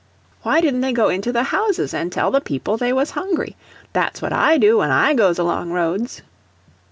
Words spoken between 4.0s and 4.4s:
what